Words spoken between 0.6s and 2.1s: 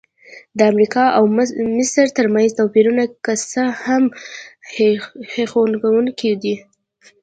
امریکا او مصر